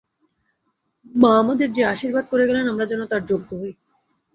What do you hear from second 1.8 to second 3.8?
আশীর্বাদ করে গেলেন আমরা যেন তার যোগ্য হই।